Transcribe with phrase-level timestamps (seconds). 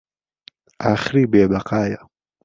[0.83, 1.99] ئاخری بێبهقایه